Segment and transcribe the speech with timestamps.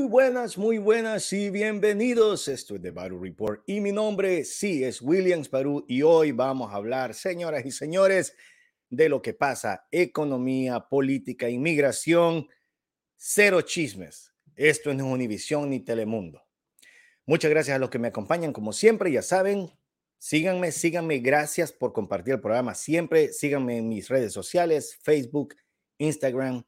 [0.00, 2.48] Muy buenas, muy buenas y bienvenidos.
[2.48, 6.72] Esto es The Baru Report y mi nombre sí es Williams Baru y hoy vamos
[6.72, 8.34] a hablar, señoras y señores,
[8.88, 12.48] de lo que pasa, economía, política, inmigración,
[13.14, 14.32] cero chismes.
[14.56, 16.42] Esto no es Univisión ni Telemundo.
[17.26, 19.70] Muchas gracias a los que me acompañan, como siempre, ya saben,
[20.18, 25.56] síganme, síganme, gracias por compartir el programa siempre, síganme en mis redes sociales, Facebook,
[25.98, 26.64] Instagram,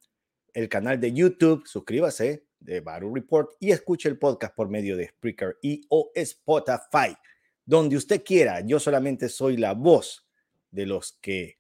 [0.53, 5.09] el canal de YouTube, suscríbase, de Baru Report y escuche el podcast por medio de
[5.09, 7.17] Spreaker y o Spotify,
[7.65, 8.61] donde usted quiera.
[8.61, 10.27] Yo solamente soy la voz
[10.71, 11.59] de los que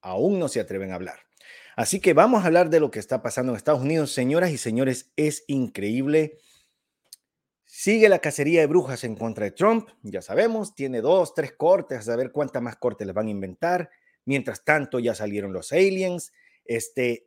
[0.00, 1.20] aún no se atreven a hablar.
[1.76, 4.12] Así que vamos a hablar de lo que está pasando en Estados Unidos.
[4.12, 6.38] Señoras y señores, es increíble.
[7.64, 9.88] Sigue la cacería de brujas en contra de Trump.
[10.02, 13.90] Ya sabemos, tiene dos, tres cortes, a ver cuántas más cortes les van a inventar.
[14.24, 16.32] Mientras tanto, ya salieron los aliens.
[16.64, 17.26] Este,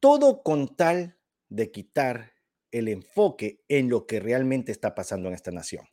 [0.00, 1.17] todo con tal
[1.48, 2.32] de quitar
[2.70, 5.86] el enfoque en lo que realmente está pasando en esta nación.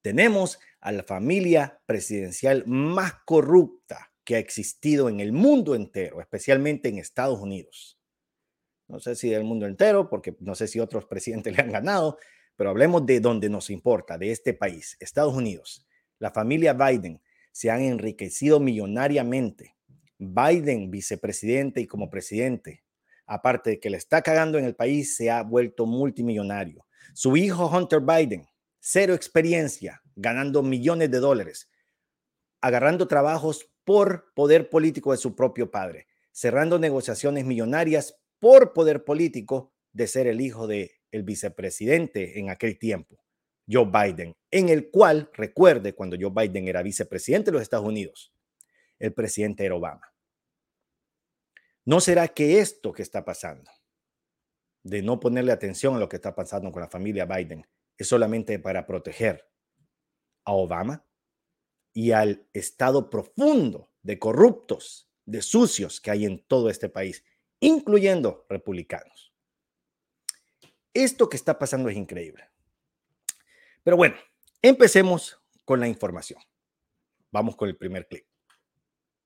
[0.00, 6.88] Tenemos a la familia presidencial más corrupta que ha existido en el mundo entero, especialmente
[6.88, 7.98] en Estados Unidos.
[8.88, 12.18] No sé si del mundo entero, porque no sé si otros presidentes le han ganado,
[12.56, 15.86] pero hablemos de donde nos importa, de este país, Estados Unidos.
[16.18, 17.20] La familia Biden
[17.52, 19.76] se han enriquecido millonariamente.
[20.18, 22.84] Biden, vicepresidente y como presidente,
[23.32, 26.86] aparte de que le está cagando en el país, se ha vuelto multimillonario.
[27.14, 28.46] Su hijo Hunter Biden,
[28.78, 31.70] cero experiencia, ganando millones de dólares,
[32.60, 39.72] agarrando trabajos por poder político de su propio padre, cerrando negociaciones millonarias por poder político
[39.92, 43.22] de ser el hijo de el vicepresidente en aquel tiempo,
[43.70, 48.32] Joe Biden, en el cual, recuerde, cuando Joe Biden era vicepresidente de los Estados Unidos,
[48.98, 50.11] el presidente era Obama.
[51.84, 53.70] ¿No será que esto que está pasando,
[54.84, 57.66] de no ponerle atención a lo que está pasando con la familia Biden,
[57.96, 59.48] es solamente para proteger
[60.44, 61.04] a Obama
[61.92, 67.24] y al estado profundo de corruptos, de sucios que hay en todo este país,
[67.60, 69.32] incluyendo republicanos?
[70.94, 72.48] Esto que está pasando es increíble.
[73.82, 74.16] Pero bueno,
[74.60, 76.40] empecemos con la información.
[77.30, 78.26] Vamos con el primer clip.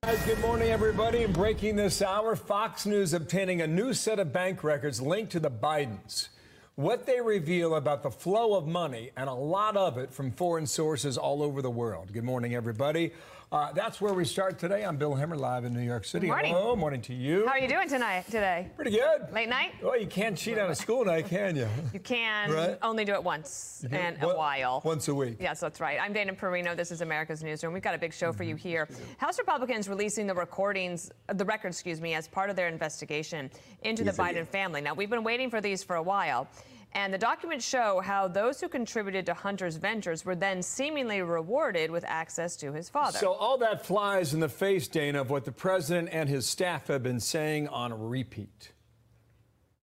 [0.06, 1.24] Good morning, everybody.
[1.24, 5.40] In breaking this hour, Fox News obtaining a new set of bank records linked to
[5.40, 6.28] the Bidens.
[6.76, 10.68] What they reveal about the flow of money, and a lot of it from foreign
[10.68, 12.12] sources all over the world.
[12.12, 13.14] Good morning, everybody.
[13.52, 14.84] Uh, that's where we start today.
[14.84, 16.26] I'm Bill Hemmer, live in New York City.
[16.26, 16.52] Morning.
[16.52, 17.46] Hello, morning to you.
[17.46, 18.24] How are you doing tonight?
[18.26, 18.72] Today?
[18.74, 19.32] Pretty good.
[19.32, 19.70] Late night?
[19.80, 21.68] Well, you can't cheat on a school night, can you?
[21.92, 22.76] You can Right.
[22.82, 24.82] only do it once You in a while.
[24.84, 25.36] Once a week.
[25.38, 25.96] Yes, that's right.
[26.00, 26.76] I'm Dana Perino.
[26.76, 27.72] This is America's Newsroom.
[27.72, 28.50] We've got a big show for Mm-hmm.
[28.50, 28.88] you here.
[29.18, 33.48] House Republicans releasing the recordings, the records, excuse me, as part of their investigation
[33.82, 34.80] into the Biden family.
[34.80, 36.48] Now, we've been waiting for these for a while.
[36.96, 41.90] And the documents show how those who contributed to Hunter's ventures were then seemingly rewarded
[41.90, 43.18] with access to his father.
[43.18, 46.86] So all that flies in the face, Dana, of what the president and his staff
[46.86, 48.72] have been saying on repeat.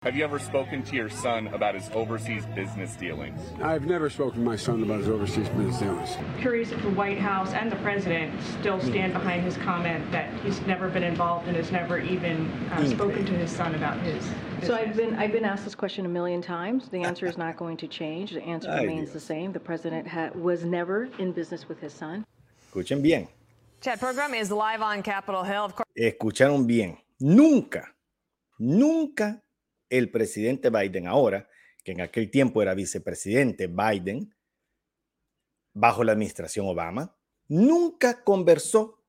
[0.03, 3.41] Have you ever spoken to your son about his overseas business dealings?
[3.61, 6.15] I've never spoken to my son about his overseas business dealings.
[6.39, 10.61] curious if the White House and the president still stand behind his comment that he's
[10.61, 14.25] never been involved and has never even uh, spoken to his son about his.
[14.63, 16.87] So I've been, I've been asked this question a million times.
[16.87, 18.31] The answer is not going to change.
[18.31, 19.13] The answer Ay, remains Dios.
[19.15, 19.51] the same.
[19.51, 22.25] The president ha- was never in business with his son.
[22.71, 23.27] Escuchen bien.
[23.81, 25.65] Chat program is live on Capitol Hill.
[25.65, 25.87] Of course.
[25.99, 26.97] Escucharon bien.
[27.19, 27.85] Nunca,
[28.59, 29.41] nunca
[29.89, 31.49] el presidente Biden ahora,
[31.83, 34.33] que en aquel tiempo era vicepresidente Biden,
[35.73, 37.15] bajo la administración Obama,
[37.47, 39.03] nunca conversó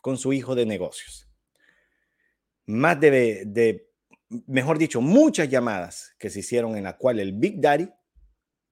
[0.00, 1.28] con su hijo de negocios.
[2.66, 3.90] Más de, de,
[4.46, 7.88] mejor dicho, muchas llamadas que se hicieron en la cual el Big Daddy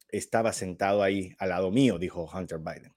[0.09, 2.93] estaba sentado ahí al lado mío, dijo Hunter Biden.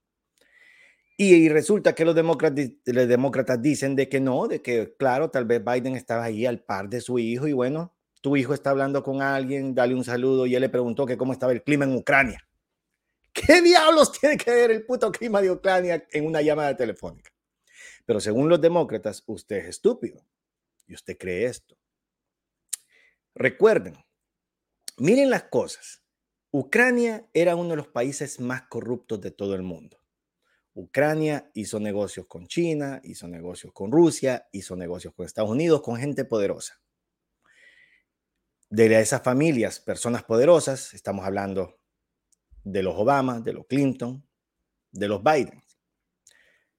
[1.19, 5.45] Y, resulta que los demócratas, los demócratas dicen de que no, de que claro, tal
[5.45, 7.96] vez Biden estaba ahí al par de su hijo y bueno,
[8.27, 11.31] tu hijo está hablando con alguien, dale un saludo y él le preguntó que cómo
[11.31, 12.45] estaba el clima en Ucrania.
[13.31, 17.31] ¿Qué diablos tiene que ver el puto clima de Ucrania en una llamada telefónica?
[18.05, 20.27] Pero según los demócratas, usted es estúpido
[20.87, 21.77] y usted cree esto.
[23.33, 23.95] Recuerden,
[24.97, 26.03] miren las cosas.
[26.51, 30.01] Ucrania era uno de los países más corruptos de todo el mundo.
[30.73, 35.95] Ucrania hizo negocios con China, hizo negocios con Rusia, hizo negocios con Estados Unidos, con
[35.95, 36.81] gente poderosa.
[38.69, 41.79] De esas familias, personas poderosas, estamos hablando
[42.65, 44.27] de los Obama, de los Clinton,
[44.91, 45.63] de los Biden.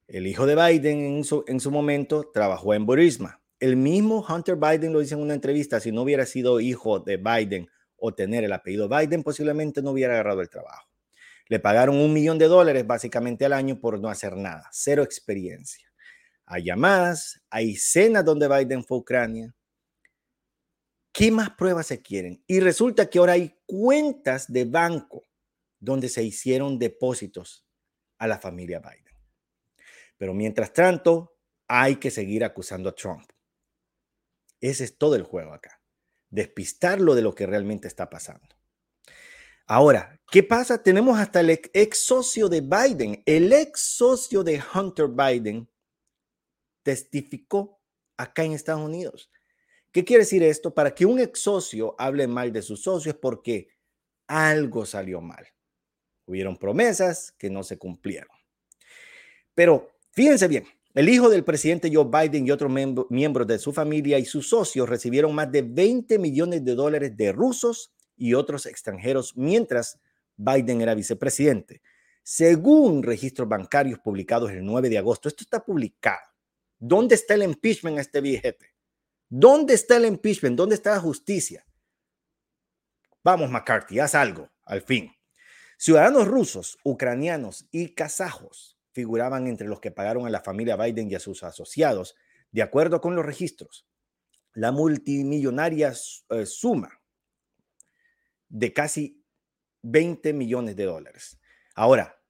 [0.07, 3.41] El hijo de Biden en su, en su momento trabajó en Burisma.
[3.59, 7.17] El mismo Hunter Biden lo dice en una entrevista, si no hubiera sido hijo de
[7.17, 10.89] Biden o tener el apellido Biden, posiblemente no hubiera agarrado el trabajo.
[11.49, 15.91] Le pagaron un millón de dólares básicamente al año por no hacer nada, cero experiencia.
[16.45, 19.55] Hay llamadas, hay cenas donde Biden fue a Ucrania.
[21.19, 22.45] ¿Qué más pruebas se quieren?
[22.47, 25.25] Y resulta que ahora hay cuentas de banco
[25.81, 27.67] donde se hicieron depósitos
[28.19, 29.17] a la familia Biden.
[30.17, 31.37] Pero mientras tanto,
[31.67, 33.29] hay que seguir acusando a Trump.
[34.61, 35.83] Ese es todo el juego acá.
[36.31, 38.55] Despistarlo de lo que realmente está pasando.
[39.67, 40.85] Ahora, ¿qué pasa?
[40.85, 45.69] Tenemos hasta el ex socio de Biden, el ex socio de Hunter Biden,
[46.85, 47.81] testificó
[48.17, 49.33] acá en Estados Unidos.
[49.93, 50.75] ¿Qué quiere decir esto?
[50.75, 53.69] Para que un ex socio hable mal de sus socios porque
[54.27, 55.47] algo salió mal.
[56.27, 58.37] Hubieron promesas que no se cumplieron.
[59.55, 62.71] Pero fíjense bien, el hijo del presidente Joe Biden y otros
[63.09, 67.33] miembros de su familia y sus socios recibieron más de 20 millones de dólares de
[67.33, 69.99] rusos y otros extranjeros mientras
[70.37, 71.83] Biden era vicepresidente.
[72.23, 76.21] Según registros bancarios publicados el 9 de agosto, esto está publicado.
[76.79, 78.78] ¿Dónde está el impeachment a este billete?
[79.29, 80.57] ¿Dónde está el impeachment?
[80.57, 81.67] ¿Dónde está la justicia?
[83.23, 85.13] Vamos, McCarthy, haz algo, al fin.
[85.77, 91.15] Ciudadanos rusos, ucranianos y kazajos figuraban entre los que pagaron a la familia Biden y
[91.15, 92.17] a sus asociados,
[92.51, 93.87] de acuerdo con los registros.
[94.55, 95.93] La multimillonaria
[96.31, 97.01] eh, suma
[98.49, 99.23] de casi
[99.83, 101.39] 20 millones de dólares.
[101.75, 102.21] Ahora,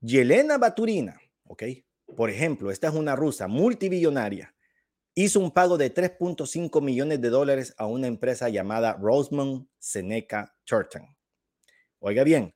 [0.00, 1.64] Yelena Baturina, ¿ok?
[2.16, 4.54] Por ejemplo, esta es una rusa multimillonaria,
[5.14, 11.06] hizo un pago de 3.5 millones de dólares a una empresa llamada Rosemont Seneca Turton.
[11.98, 12.54] Oiga bien,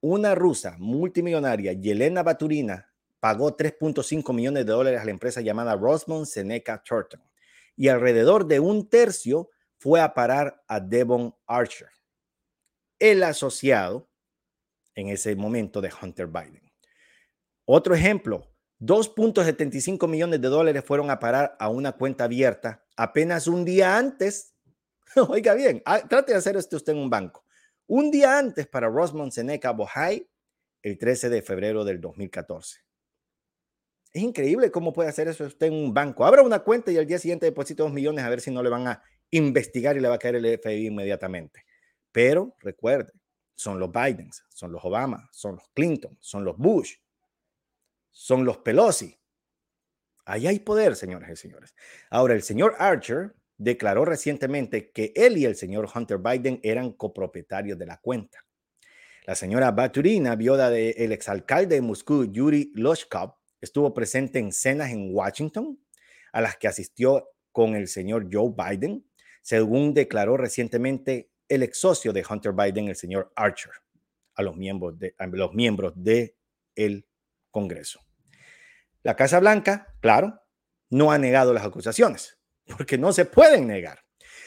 [0.00, 6.26] una rusa multimillonaria, Yelena Baturina, pagó 3.5 millones de dólares a la empresa llamada Rosemont
[6.26, 7.22] Seneca Turton
[7.76, 11.88] y alrededor de un tercio fue a parar a Devon Archer,
[12.98, 14.08] el asociado
[14.94, 16.70] en ese momento de Hunter Biden.
[17.64, 18.49] Otro ejemplo,
[18.80, 24.54] 2.75 millones de dólares fueron a parar a una cuenta abierta apenas un día antes.
[25.28, 27.44] Oiga bien, ah, trate de hacer esto usted en un banco
[27.90, 30.24] un día antes para Rosmond Seneca Bohai,
[30.80, 32.78] el 13 de febrero del 2014.
[34.12, 36.24] Es increíble cómo puede hacer eso usted en un banco.
[36.24, 38.70] Abra una cuenta y al día siguiente deposita dos millones a ver si no le
[38.70, 41.64] van a investigar y le va a caer el FBI inmediatamente.
[42.12, 43.12] Pero recuerde,
[43.56, 46.94] son los Bidens, son los Obama, son los Clinton, son los Bush,
[48.10, 49.18] son los Pelosi.
[50.24, 51.74] Ahí hay poder, señores y señores.
[52.10, 57.78] Ahora, el señor Archer declaró recientemente que él y el señor Hunter Biden eran copropietarios
[57.78, 58.44] de la cuenta.
[59.26, 65.14] La señora Baturina, viuda del exalcalde de Moscú, Yuri Loshkov, estuvo presente en cenas en
[65.14, 65.78] Washington
[66.32, 69.04] a las que asistió con el señor Joe Biden,
[69.42, 73.72] según declaró recientemente el ex socio de Hunter Biden, el señor Archer,
[74.34, 76.34] a los miembros de los miembros del
[77.50, 78.00] Congreso.
[79.02, 80.40] La Casa Blanca, claro,
[80.90, 82.38] no ha negado las acusaciones
[82.76, 84.00] porque no se pueden negar.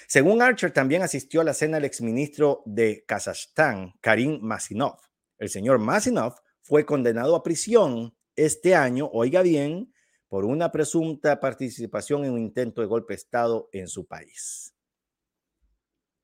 [0.07, 5.00] Según Archer, también asistió a la cena el exministro de Kazajstán, Karim Masinov.
[5.38, 9.93] El señor Masinov fue condenado a prisión este año, oiga bien,
[10.27, 14.75] por una presunta participación en un intento de golpe de Estado en su país.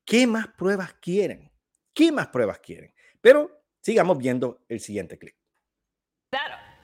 [0.05, 1.51] ¿Qué más pruebas quieren?
[1.93, 2.93] ¿Qué más pruebas quieren?
[3.21, 5.35] Pero sigamos viendo el siguiente clip.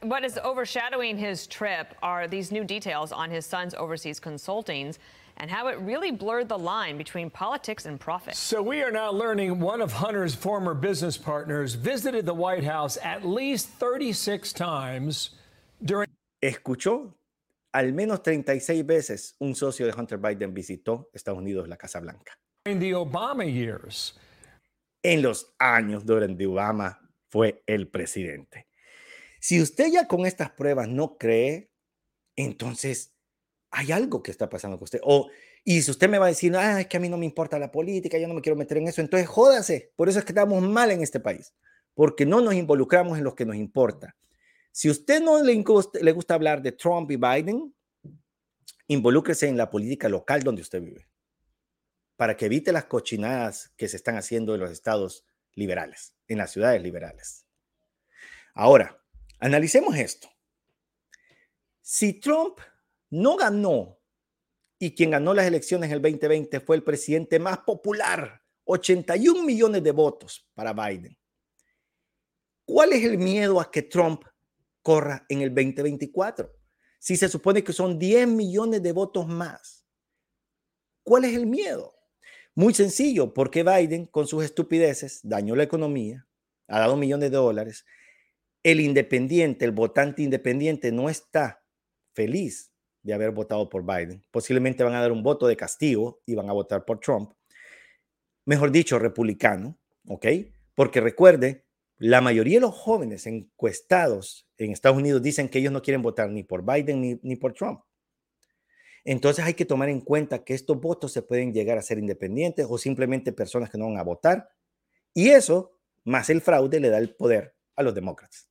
[0.02, 4.98] What is overshadowing his trip are these new details on his son's overseas consultings
[5.38, 8.36] and how it really blurred the line between politics and profit.
[8.36, 12.98] So we are now learning one of Hunter's former business partners visited the White House
[13.04, 15.32] at least 36 times
[15.84, 16.08] during
[16.42, 17.12] Escuchó
[17.76, 22.32] al menos 36 veces un socio de Hunter Biden visitó Estados Unidos, la Casa Blanca.
[22.66, 24.14] In the Obama years.
[25.04, 26.98] En los años durante Obama
[27.30, 28.68] fue el presidente.
[29.46, 31.70] Si usted ya con estas pruebas no cree,
[32.36, 33.14] entonces
[33.70, 35.02] hay algo que está pasando con usted.
[35.04, 35.30] O,
[35.64, 37.60] y si usted me va a decir, ah, es que a mí no me importa
[37.60, 39.94] la política, yo no me quiero meter en eso, entonces jódase.
[39.96, 41.54] Por eso es que estamos mal en este país,
[41.94, 44.16] porque no nos involucramos en lo que nos importa.
[44.72, 47.72] Si usted no le gusta, le gusta hablar de Trump y Biden,
[48.88, 51.08] involúcrese en la política local donde usted vive,
[52.16, 55.24] para que evite las cochinadas que se están haciendo en los estados
[55.54, 57.46] liberales, en las ciudades liberales.
[58.56, 59.05] Ahora,
[59.40, 60.30] analicemos esto.
[61.82, 62.60] Si Trump
[63.10, 64.00] no ganó
[64.80, 69.84] y quien ganó las elecciones en el 2020 fue el presidente más popular, 81 millones
[69.84, 71.18] de votos para Biden.
[72.66, 74.24] ¿Cuál es el miedo a que Trump
[74.82, 76.52] corra en el 2024?
[77.00, 79.86] Si se supone que son 10 millones de votos más.
[81.04, 81.94] ¿Cuál es el miedo?
[82.56, 86.28] Muy sencillo, porque Biden con sus estupideces dañó la economía,
[86.68, 87.86] ha dado millones de dólares.
[88.66, 91.64] El independiente, el votante independiente no está
[92.16, 94.26] feliz de haber votado por Biden.
[94.32, 97.32] Posiblemente van a dar un voto de castigo y van a votar por Trump.
[98.44, 100.26] Mejor dicho, republicano, ¿ok?
[100.74, 101.68] Porque recuerde,
[101.98, 106.32] la mayoría de los jóvenes encuestados en Estados Unidos dicen que ellos no quieren votar
[106.32, 107.82] ni por Biden ni, ni por Trump.
[109.04, 112.66] Entonces hay que tomar en cuenta que estos votos se pueden llegar a ser independientes
[112.68, 114.50] o simplemente personas que no van a votar.
[115.14, 118.50] Y eso, más el fraude, le da el poder a los demócratas.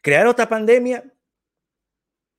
[0.00, 1.04] Crear otra pandemia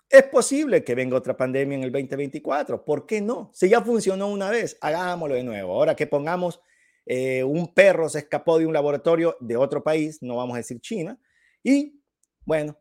[0.09, 2.83] es posible que venga otra pandemia en el 2024.
[2.83, 3.51] ¿Por qué no?
[3.53, 5.73] Si ya funcionó una vez, hagámoslo de nuevo.
[5.73, 6.61] Ahora que pongamos
[7.05, 10.79] eh, un perro se escapó de un laboratorio de otro país, no vamos a decir
[10.79, 11.19] China,
[11.63, 12.01] y
[12.45, 12.79] bueno,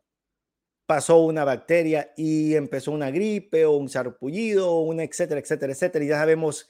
[0.87, 6.05] pasó una bacteria y empezó una gripe o un sarpullido, una etcétera, etcétera, etcétera.
[6.05, 6.69] Y ya sabemos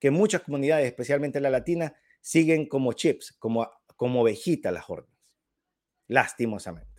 [0.00, 5.16] que muchas comunidades, especialmente la latina, siguen como chips, como, como ovejitas las órdenes,
[6.08, 6.89] lastimosamente.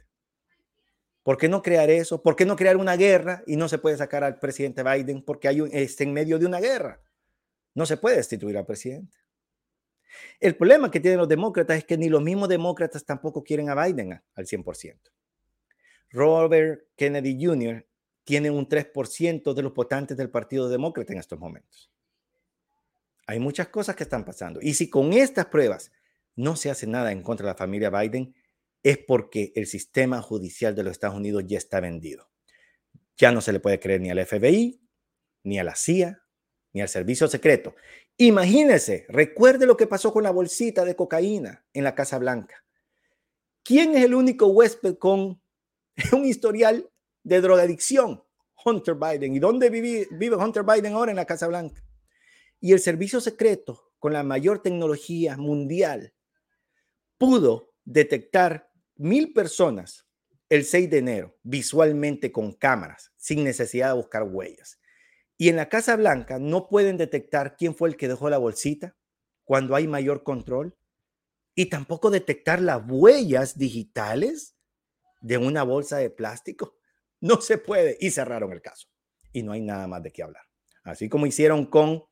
[1.24, 2.22] ¿Por qué no crear eso?
[2.22, 5.48] ¿Por qué no crear una guerra y no se puede sacar al presidente Biden porque
[5.48, 7.02] hay un, está en medio de una guerra?
[7.76, 9.18] No se puede destituir al presidente.
[10.40, 13.86] El problema que tienen los demócratas es que ni los mismos demócratas tampoco quieren a
[13.86, 15.00] Biden al 100%.
[16.10, 17.88] Robert Kennedy Jr.
[18.24, 21.92] tiene un 3% de los votantes del Partido Demócrata en estos momentos.
[23.28, 24.60] Hay muchas cosas que están pasando.
[24.62, 25.92] Y si con estas pruebas
[26.36, 28.36] no se hace nada en contra de la familia Biden,
[28.84, 32.30] es porque el sistema judicial de los Estados Unidos ya está vendido.
[33.18, 34.82] Ya no se le puede creer ni al FBI,
[35.44, 36.24] ni a la CIA,
[36.74, 37.76] ni al servicio secreto.
[38.18, 42.64] Imagínese, recuerde lo que pasó con la bolsita de cocaína en la Casa Blanca.
[43.64, 45.42] ¿Quién es el único huésped con
[46.14, 46.90] un historial
[47.24, 48.24] de drogadicción?
[48.64, 49.36] Hunter Biden.
[49.36, 51.84] ¿Y dónde vive, vive Hunter Biden ahora en la Casa Blanca?
[52.60, 56.14] Y el servicio secreto, con la mayor tecnología mundial,
[57.18, 58.71] pudo detectar
[59.02, 60.06] mil personas
[60.50, 64.80] el 6 de enero visualmente con cámaras, sin necesidad de buscar huellas.
[65.38, 68.96] Y en la Casa Blanca no pueden detectar quién fue el que dejó la bolsita
[69.44, 70.78] cuando hay mayor control
[71.56, 74.56] y tampoco detectar las huellas digitales
[75.22, 76.78] de una bolsa de plástico.
[77.24, 78.88] No se puede y cerraron el caso.
[79.32, 80.42] Y no hay nada más de qué hablar.
[80.84, 82.04] Así como hicieron con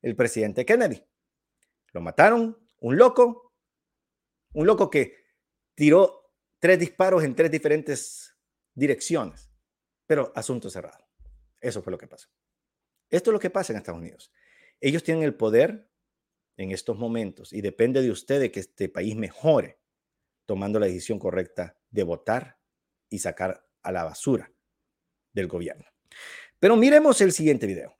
[0.00, 1.04] el presidente Kennedy.
[1.92, 3.52] Lo mataron, un loco,
[4.54, 5.18] un loco que
[5.74, 6.23] tiró
[6.64, 8.34] tres disparos en tres diferentes
[8.72, 9.50] direcciones,
[10.06, 11.06] pero asunto cerrado.
[11.60, 12.30] Eso fue lo que pasó.
[13.10, 14.32] Esto es lo que pasa en Estados Unidos.
[14.80, 15.90] Ellos tienen el poder
[16.56, 19.78] en estos momentos y depende de ustedes que este país mejore
[20.46, 22.58] tomando la decisión correcta de votar
[23.10, 24.50] y sacar a la basura
[25.34, 25.84] del gobierno.
[26.58, 27.94] Pero miremos el siguiente video.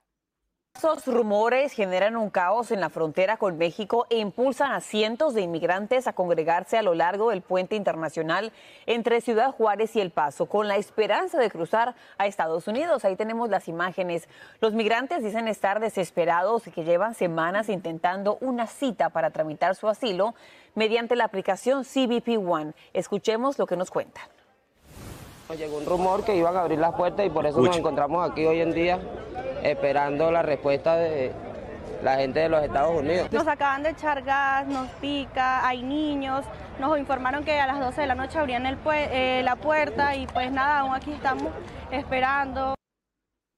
[0.76, 5.40] Esos rumores generan un caos en la frontera con México e impulsan a cientos de
[5.40, 8.52] inmigrantes a congregarse a lo largo del puente internacional
[8.84, 13.04] entre Ciudad Juárez y El Paso, con la esperanza de cruzar a Estados Unidos.
[13.04, 14.28] Ahí tenemos las imágenes.
[14.60, 19.88] Los migrantes dicen estar desesperados y que llevan semanas intentando una cita para tramitar su
[19.88, 20.34] asilo
[20.74, 22.74] mediante la aplicación CBP One.
[22.92, 24.24] Escuchemos lo que nos cuentan.
[25.56, 28.44] Llegó un rumor que iban a abrir las puertas y por eso nos encontramos aquí
[28.44, 28.98] hoy en día
[29.64, 31.32] esperando la respuesta de
[32.02, 33.32] la gente de los Estados Unidos.
[33.32, 36.44] Nos acaban de echar gas, nos pica, hay niños,
[36.78, 40.26] nos informaron que a las 12 de la noche abrían el eh, la puerta y
[40.26, 41.50] pues nada, aún aquí estamos
[41.90, 42.74] esperando.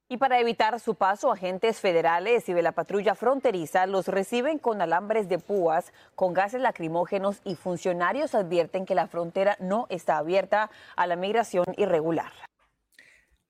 [0.09, 4.81] Y para evitar su paso, agentes federales y de la patrulla fronteriza los reciben con
[4.81, 10.71] alambres de púas, con gases lacrimógenos y funcionarios advierten que la frontera no está abierta
[10.95, 12.31] a la migración irregular.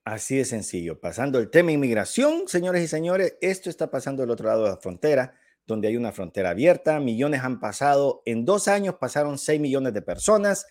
[0.07, 1.01] Así de sencillo.
[1.01, 4.77] Pasando el tema inmigración, señores y señores, esto está pasando del otro lado de la
[4.77, 5.35] frontera,
[5.67, 7.01] donde hay una frontera abierta.
[7.01, 10.69] Millones han pasado, en dos años pasaron 6 millones de personas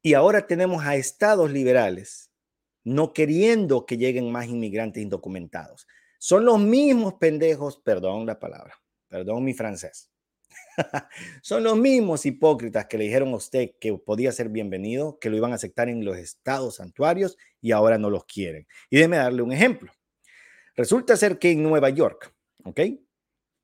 [0.00, 2.32] y ahora tenemos a estados liberales
[2.82, 5.86] no queriendo que lleguen más inmigrantes indocumentados.
[6.18, 8.74] Son los mismos pendejos, perdón la palabra,
[9.08, 10.10] perdón mi francés.
[11.42, 15.36] Son los mismos hipócritas que le dijeron a usted que podía ser bienvenido, que lo
[15.36, 18.66] iban a aceptar en los estados santuarios y ahora no los quieren.
[18.90, 19.92] Y déjeme darle un ejemplo.
[20.74, 22.34] Resulta ser que en Nueva York,
[22.64, 22.80] ¿ok?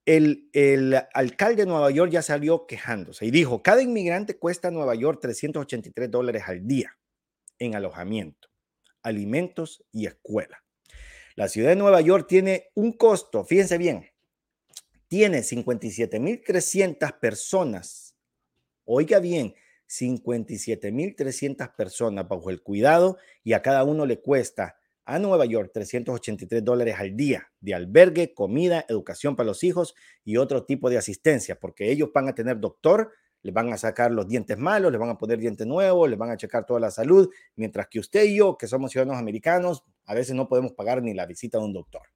[0.05, 4.71] El, el, alcalde de Nueva York ya salió quejándose y dijo, cada inmigrante cuesta a
[4.71, 6.97] Nueva York 383 dólares al día
[7.59, 8.53] en alojamiento
[9.03, 10.63] alimentos y escuela.
[11.35, 14.07] La ciudad de Nueva York tiene un costo, fíjense bien,
[15.13, 18.17] tiene 57.300 personas.
[18.87, 19.55] Oiga bien,
[19.87, 26.65] 57.300 personas bajo el cuidado y a cada uno le cuesta a Nueva York 383
[26.65, 31.61] dólares al día de albergue, comida, educación para los hijos y otro tipo de asistencia,
[31.61, 35.11] porque ellos van a tener doctor, le van a sacar los dientes malos, le van
[35.11, 38.37] a poner dientes nuevos, le van a checar toda la salud, mientras que usted y
[38.37, 41.75] yo, que somos ciudadanos americanos, a veces no podemos pagar ni la visita de un
[41.75, 42.09] doctor.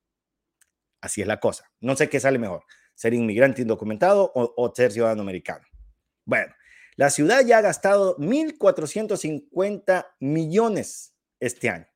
[1.03, 1.71] Así es la cosa.
[1.81, 2.65] No sé qué sale mejor,
[2.97, 5.65] ser inmigrante indocumentado o, ser ciudadano americano.
[6.25, 6.53] Bueno,
[6.97, 11.87] la ciudad ya ha gastado 1.450 millones este año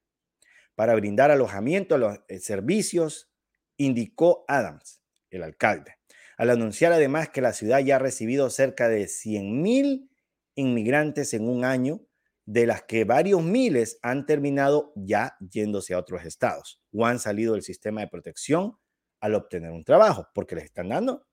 [0.76, 3.28] para brindar alojamiento a los eh, servicios,
[3.76, 5.96] indicó Adams, el alcalde
[6.40, 10.08] al anunciar además que la ciudad ya ha recibido cerca de 100.000
[10.54, 12.00] inmigrantes en un año,
[12.46, 17.52] de las que varios miles han terminado ya yéndose a otros estados o han salido
[17.52, 18.78] del sistema de protección
[19.20, 21.26] al obtener un trabajo, porque les están dando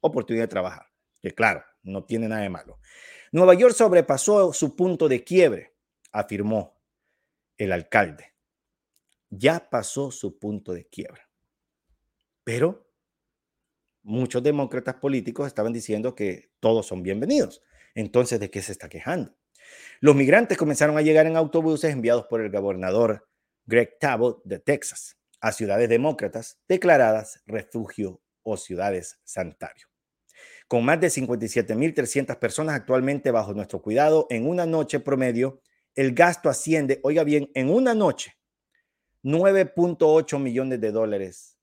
[0.00, 0.86] oportunidad de trabajar,
[1.20, 2.78] que claro, no tiene nada de malo.
[3.30, 5.74] Nueva York sobrepasó su punto de quiebre,
[6.10, 6.78] afirmó
[7.56, 8.34] el alcalde.
[9.30, 11.22] Ya pasó su punto de quiebre.
[12.44, 12.90] Pero
[14.02, 17.62] muchos demócratas políticos estaban diciendo que todos son bienvenidos.
[17.94, 19.34] Entonces, ¿de qué se está quejando?
[20.00, 23.28] Los migrantes comenzaron a llegar en autobuses enviados por el gobernador
[23.64, 29.88] Greg Tabot de Texas a ciudades demócratas declaradas refugio o ciudades santuario.
[30.68, 35.60] Con más de 57.300 personas actualmente bajo nuestro cuidado, en una noche promedio,
[35.94, 38.38] el gasto asciende, oiga bien, en una noche,
[39.24, 41.58] 9.8 millones de dólares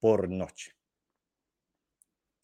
[0.00, 0.72] por noche.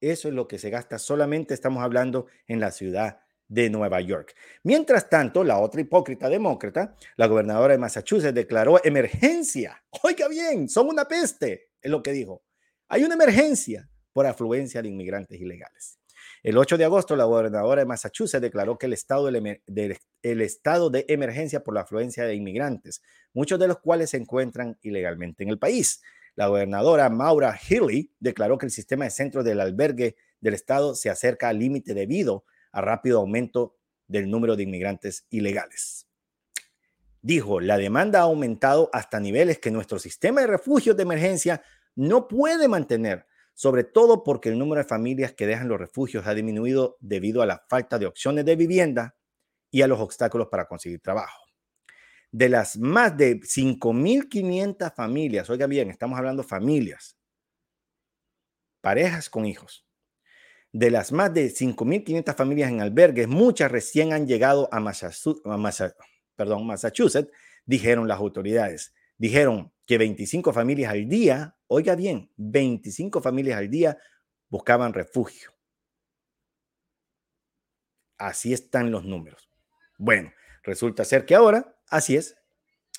[0.01, 4.35] Eso es lo que se gasta solamente, estamos hablando en la ciudad de Nueva York.
[4.63, 9.83] Mientras tanto, la otra hipócrita demócrata, la gobernadora de Massachusetts, declaró emergencia.
[10.03, 12.43] Oiga bien, son una peste, es lo que dijo.
[12.89, 15.99] Hay una emergencia por afluencia de inmigrantes ilegales.
[16.43, 19.31] El 8 de agosto, la gobernadora de Massachusetts declaró que el estado
[20.91, 25.49] de, emergencia por la afluencia de inmigrantes, muchos de los cuales se encuentran ilegalmente en
[25.49, 26.01] el país.
[26.37, 31.11] La gobernadora Maura Healy declaró que el sistema de centros del albergue del estado se
[31.11, 33.77] acerca al límite debido rápido aumento
[34.07, 36.07] del número de inmigrantes ilegales.
[37.21, 41.63] Dijo, la demanda ha aumentado hasta niveles que nuestro sistema de refugios de emergencia
[41.95, 46.35] no puede mantener, sobre todo porque el número de familias que dejan los refugios ha
[46.35, 49.17] disminuido debido a la falta de opciones de vivienda
[49.71, 51.49] y a los obstáculos para conseguir trabajo
[52.31, 57.17] de las más de 5.500 familias, oiga bien, estamos hablando familias,
[58.81, 59.87] parejas con hijos,
[60.73, 65.41] de las más de 5.500 familias en albergues, muchas recién han llegado a Massachusetts,
[67.65, 68.95] dijeron las autoridades.
[69.17, 73.99] Dijeron que 25 familias al día, oiga bien, 25 familias al día
[74.49, 75.53] buscaban refugio.
[78.17, 79.49] Así están los números.
[79.97, 82.37] Bueno, resulta ser que ahora Así es.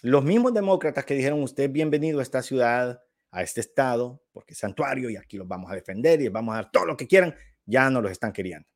[0.01, 4.59] Los mismos demócratas que dijeron usted bienvenido a esta ciudad, a este estado, porque es
[4.59, 7.35] santuario y aquí los vamos a defender y vamos a dar todo lo que quieran,
[7.69, 8.67] ya no los están queriendo.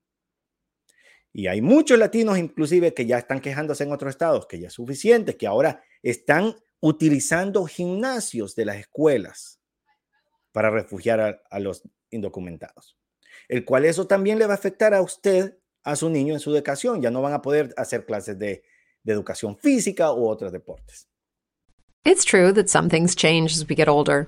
[1.31, 4.73] Y hay muchos latinos inclusive que ya están quejándose en otros estados, que ya es
[4.73, 9.59] suficiente, que ahora están utilizando gimnasios de las escuelas
[10.51, 12.97] para refugiar a, los indocumentados.
[13.47, 16.53] El cual eso también le va a afectar a usted, a su niño en su
[16.53, 17.01] educación.
[17.01, 18.63] Ya no van a poder hacer clases de
[19.03, 21.07] de educación física u otros deportes.
[22.05, 24.27] It's true that some things change as we get older.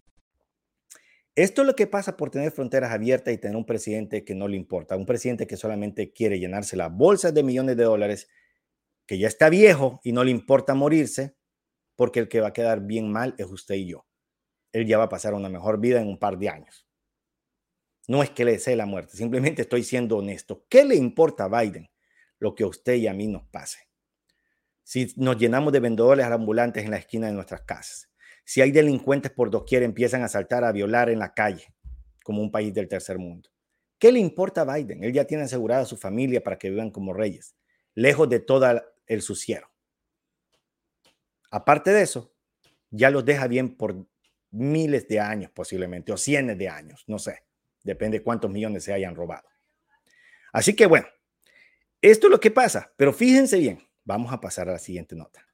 [1.35, 4.49] Esto es lo que pasa por tener fronteras abiertas y tener un presidente que no
[4.49, 8.27] le importa, un presidente que solamente quiere llenarse las bolsas de millones de dólares,
[9.05, 11.37] que ya está viejo y no le importa morirse,
[11.95, 14.05] porque el que va a quedar bien mal es usted y yo.
[14.73, 16.85] Él ya va a pasar una mejor vida en un par de años.
[18.07, 20.65] No es que le desee la muerte, simplemente estoy siendo honesto.
[20.67, 21.89] ¿Qué le importa a Biden
[22.39, 23.79] lo que a usted y a mí nos pase?
[24.83, 28.10] Si nos llenamos de vendedores ambulantes en la esquina de nuestras casas,
[28.43, 31.73] si hay delincuentes por doquier empiezan a saltar, a violar en la calle,
[32.23, 33.49] como un país del tercer mundo.
[33.97, 35.03] ¿Qué le importa a Biden?
[35.03, 37.55] Él ya tiene asegurada su familia para que vivan como reyes,
[37.93, 39.69] lejos de todo el suciero.
[41.51, 42.33] Aparte de eso,
[42.89, 44.07] ya los deja bien por
[44.49, 47.43] miles de años posiblemente, o cientos de años, no sé,
[47.83, 49.47] depende de cuántos millones se hayan robado.
[50.51, 51.07] Así que bueno,
[52.01, 55.45] esto es lo que pasa, pero fíjense bien, vamos a pasar a la siguiente nota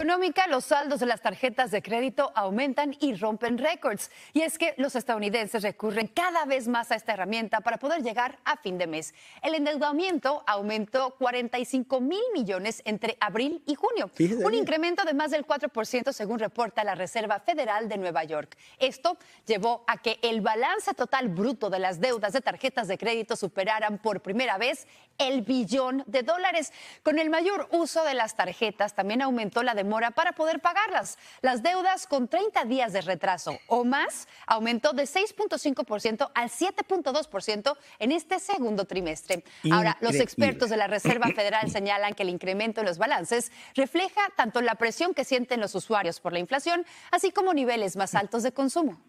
[0.00, 4.12] económica, los saldos de las tarjetas de crédito aumentan y rompen récords.
[4.32, 8.38] Y es que los estadounidenses recurren cada vez más a esta herramienta para poder llegar
[8.44, 9.12] a fin de mes.
[9.42, 14.08] El endeudamiento aumentó 45 mil millones entre abril y junio,
[14.44, 18.56] un incremento de más del 4% según reporta la Reserva Federal de Nueva York.
[18.78, 23.34] Esto llevó a que el balance total bruto de las deudas de tarjetas de crédito
[23.34, 24.86] superaran por primera vez
[25.18, 26.72] el billón de dólares.
[27.02, 31.18] Con el mayor uso de las tarjetas también aumentó la demanda para poder pagarlas.
[31.42, 38.12] Las deudas con 30 días de retraso o más aumentó de 6.5% al 7.2% en
[38.12, 39.44] este segundo trimestre.
[39.70, 44.20] Ahora, los expertos de la Reserva Federal señalan que el incremento en los balances refleja
[44.36, 48.42] tanto la presión que sienten los usuarios por la inflación, así como niveles más altos
[48.42, 49.02] de consumo.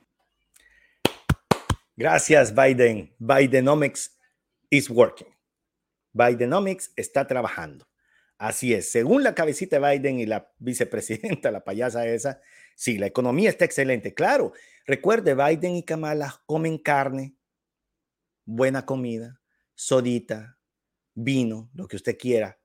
[1.96, 3.14] Gracias, Biden.
[3.20, 4.18] Bidenomics
[4.70, 5.28] is working.
[6.14, 7.89] Bidenomics está trabajando.
[8.40, 12.42] Así es, según la cabecita de Biden y la vicepresidenta, la payasa esa,
[12.74, 14.14] sí, la economía está excelente.
[14.14, 14.54] Claro,
[14.86, 17.36] recuerde, Biden y Kamala comen carne,
[18.46, 19.42] buena comida,
[19.76, 20.58] sodita,
[21.14, 22.58] vino, lo que usted quiera,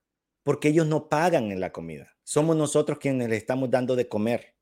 [0.44, 2.08] porque ellos no pagan en la comida.
[2.22, 4.54] Somos nosotros quienes le estamos dando de comer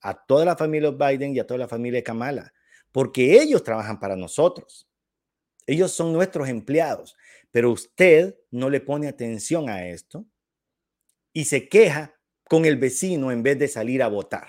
[0.00, 2.54] a toda la familia de Biden y a toda la familia de Kamala,
[2.90, 4.88] porque ellos trabajan para nosotros.
[5.66, 7.16] Ellos son nuestros empleados,
[7.50, 10.26] pero usted no le pone atención a esto
[11.32, 12.14] y se queja
[12.48, 14.48] con el vecino en vez de salir a votar,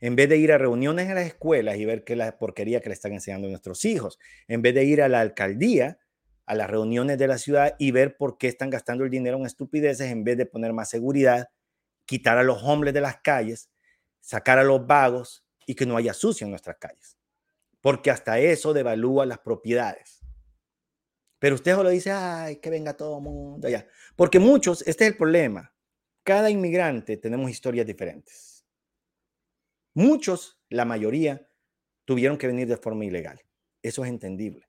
[0.00, 2.88] en vez de ir a reuniones en las escuelas y ver qué la porquería que
[2.88, 5.98] le están enseñando a nuestros hijos, en vez de ir a la alcaldía,
[6.46, 9.46] a las reuniones de la ciudad y ver por qué están gastando el dinero en
[9.46, 11.48] estupideces en vez de poner más seguridad,
[12.06, 13.70] quitar a los hombres de las calles,
[14.20, 17.16] sacar a los vagos y que no haya sucio en nuestras calles.
[17.80, 20.19] Porque hasta eso devalúa las propiedades.
[21.40, 23.88] Pero usted solo dice, ay, que venga todo el mundo allá.
[24.14, 25.74] Porque muchos, este es el problema.
[26.22, 28.66] Cada inmigrante tenemos historias diferentes.
[29.94, 31.48] Muchos, la mayoría,
[32.04, 33.40] tuvieron que venir de forma ilegal.
[33.82, 34.68] Eso es entendible.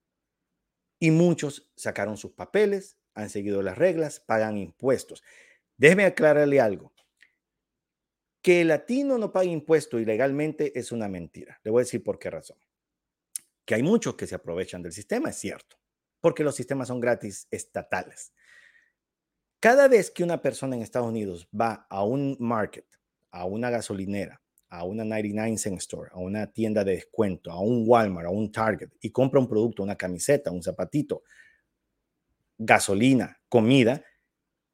[0.98, 5.22] Y muchos sacaron sus papeles, han seguido las reglas, pagan impuestos.
[5.76, 6.94] Déjeme aclararle algo.
[8.42, 11.60] Que el latino no pague impuestos ilegalmente es una mentira.
[11.64, 12.58] Le voy a decir por qué razón.
[13.66, 15.81] Que hay muchos que se aprovechan del sistema, es cierto
[16.22, 18.32] porque los sistemas son gratis estatales.
[19.60, 22.86] Cada vez que una persona en Estados Unidos va a un market,
[23.32, 27.84] a una gasolinera, a una 99 cent store, a una tienda de descuento, a un
[27.86, 31.24] Walmart, a un Target y compra un producto, una camiseta, un zapatito,
[32.58, 34.04] gasolina, comida,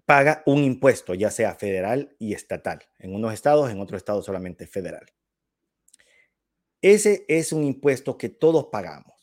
[0.05, 2.79] paga un impuesto, ya sea federal y estatal.
[2.99, 5.05] En unos estados, en otros estados solamente federal.
[6.81, 9.16] Ese es un impuesto que todos pagamos.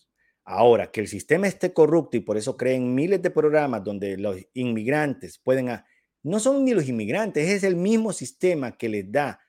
[0.44, 4.36] Ahora, que el sistema esté corrupto y por eso creen miles de programas donde los
[4.52, 5.70] inmigrantes pueden...
[6.22, 9.40] no son ni los inmigrantes, es el mismo sistema que les da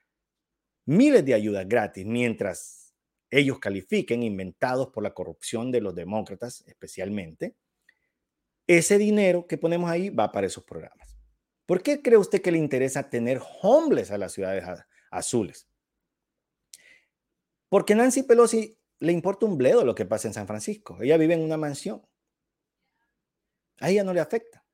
[0.85, 2.93] miles de ayudas gratis mientras
[3.29, 7.55] ellos califiquen, inventados por la corrupción de los demócratas especialmente.
[8.67, 11.17] Ese dinero que ponemos ahí va para esos programas.
[11.65, 14.63] ¿Por qué cree usted que le interesa tener homeless a las ciudades
[15.11, 15.67] azules?
[17.67, 20.97] Porque Nancy Pelosi le importa un bledo lo que pasa en San Francisco.
[21.01, 22.05] Ella vive en una mansión.
[23.79, 24.65] A ella no le afecta.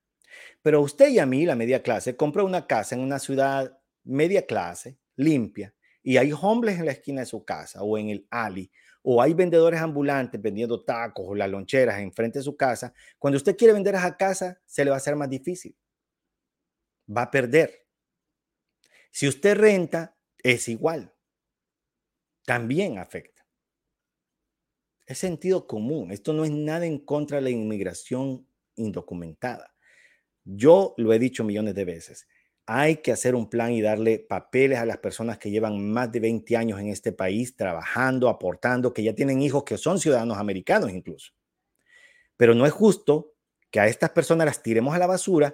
[0.61, 4.45] Pero usted y a mí, la media clase, compra una casa en una ciudad media
[4.45, 8.71] clase, limpia, y hay homeless en la esquina de su casa o en el alley,
[9.03, 12.93] o hay vendedores ambulantes vendiendo tacos o las loncheras enfrente de su casa.
[13.17, 15.75] Cuando usted quiere vender esa casa, se le va a hacer más difícil.
[17.15, 17.87] Va a perder.
[19.11, 21.13] Si usted renta, es igual.
[22.45, 23.40] También afecta.
[25.11, 26.09] Es sentido común.
[26.09, 28.47] Esto no es nada en contra de la inmigración
[28.77, 29.75] indocumentada.
[30.45, 32.29] Yo lo he dicho millones de veces.
[32.65, 36.21] Hay que hacer un plan y darle papeles a las personas que llevan más de
[36.21, 40.91] 20 años en este país trabajando, aportando, que ya tienen hijos que son ciudadanos americanos
[40.91, 41.33] incluso.
[42.37, 43.33] Pero no es justo
[43.69, 45.53] que a estas personas las tiremos a la basura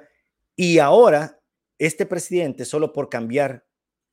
[0.55, 1.41] y ahora
[1.79, 3.65] este presidente, solo por cambiar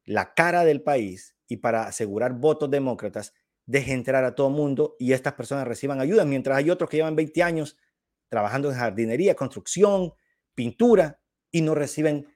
[0.07, 3.35] la cara del país y para asegurar votos demócratas,
[3.67, 7.17] deje entrar a todo mundo y estas personas reciban ayuda, mientras hay otros que llevan
[7.17, 7.77] 20 años
[8.29, 10.15] trabajando en jardinería, construcción,
[10.55, 12.27] pintura y no reciben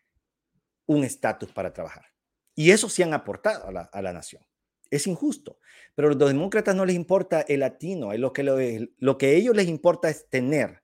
[0.87, 2.07] un estatus para trabajar.
[2.55, 4.45] Y eso sí han aportado a la, nación.
[4.91, 5.59] Es injusto,
[5.95, 8.57] pero a los demócratas no les importa el latino, lo que, lo,
[8.97, 10.83] lo que a ellos les importa es tener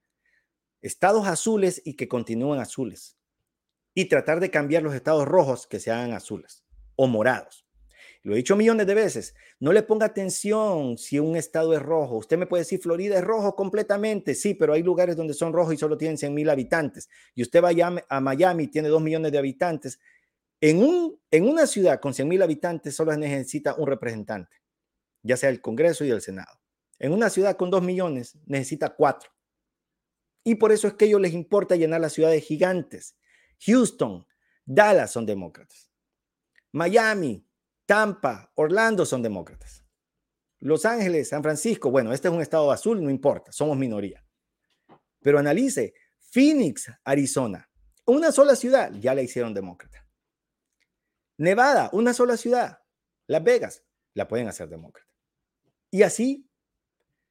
[0.83, 3.17] estados azules y que continúen azules
[3.95, 6.65] y tratar de cambiar los estados rojos que se hagan azules
[6.97, 7.64] o morados.
[8.25, 9.35] Lo he dicho millones de veces.
[9.61, 12.17] No le ponga atención si un estado es rojo.
[12.17, 14.35] Usted me puede decir, Florida es rojo completamente.
[14.35, 17.11] Sí, pero hay lugares donde son rojos y solo tienen 100 mil habitantes.
[17.35, 17.71] Y usted va
[18.09, 20.01] a Miami, tiene 2 millones de habitantes.
[20.59, 24.57] En, un, en una ciudad con 100 mil habitantes solo necesita un representante,
[25.23, 26.63] ya sea el Congreso y el Senado.
[26.99, 29.31] En una ciudad con 2 millones necesita 4.
[30.45, 33.17] Y por eso es que a ellos les importa llenar las ciudades gigantes.
[33.67, 34.27] Houston,
[34.65, 35.91] Dallas son demócratas.
[36.73, 37.47] Miami,
[37.87, 39.85] Tampa, Orlando son demócratas.
[40.61, 44.25] Los Ángeles, San Francisco, bueno, este es un estado azul, no importa, somos minoría.
[45.21, 47.69] Pero analice, Phoenix, Arizona,
[48.07, 50.07] una sola ciudad, ya la hicieron demócrata.
[51.37, 52.79] Nevada, una sola ciudad.
[53.27, 55.11] Las Vegas, la pueden hacer demócrata.
[55.91, 56.49] Y así,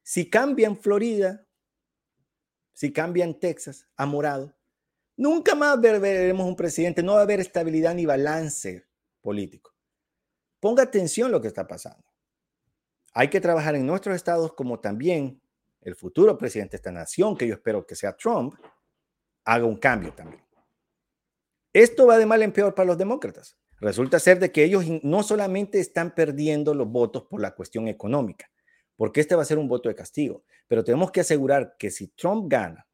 [0.02, 1.46] si cambian Florida,
[2.72, 4.56] si cambian Texas a morado,
[5.16, 8.86] nunca más veremos un presidente, no va a haber estabilidad ni balance
[9.20, 9.73] político.
[10.64, 12.02] Ponga atención a lo que está pasando.
[13.12, 15.42] Hay que trabajar en nuestros estados como también
[15.82, 18.54] el futuro presidente de esta nación, que yo espero que sea Trump,
[19.44, 20.42] haga un cambio también.
[21.70, 23.58] Esto va de mal en peor para los demócratas.
[23.78, 28.50] Resulta ser de que ellos no solamente están perdiendo los votos por la cuestión económica,
[28.96, 32.08] porque este va a ser un voto de castigo, pero tenemos que asegurar que si
[32.08, 32.88] Trump gana,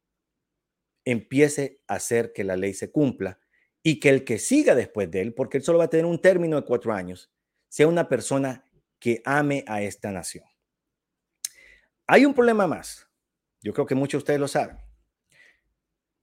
[1.05, 3.39] empiece a hacer que la ley se cumpla
[3.81, 6.21] y que el que siga después de él, porque él solo va a tener un
[6.21, 7.31] término de cuatro años,
[7.71, 8.67] sea una persona
[8.99, 10.45] que ame a esta nación.
[12.07, 13.09] Hay un problema más.
[13.63, 14.77] Yo creo que muchos de ustedes lo saben.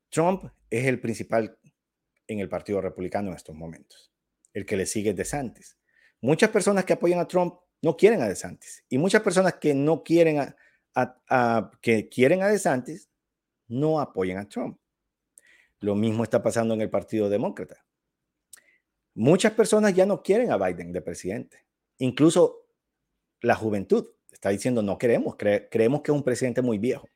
[0.10, 1.58] Trump es el principal
[2.28, 4.12] en el Partido Republicano en estos momentos.
[4.54, 5.78] El que le sigue es DeSantis.
[6.20, 8.84] Muchas personas que apoyan a Trump no quieren a DeSantis.
[8.90, 10.54] Y muchas personas que no quieren
[10.94, 13.10] a, que quieren a DeSantis
[13.68, 14.80] no apoyan a Trump.
[15.80, 17.87] Lo mismo está pasando en el Partido Demócrata.
[19.18, 21.66] Muchas personas ya no quieren a Biden de presidente.
[21.98, 22.68] Incluso
[23.42, 27.10] la juventud está diciendo no queremos, creemos que es un presidente muy viejo.